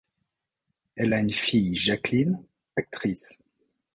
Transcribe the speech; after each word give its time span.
Elle 0.95 1.13
a 1.13 1.19
une 1.19 1.29
fille 1.31 1.75
Jacqueline, 1.75 2.43
actrice. 2.75 3.37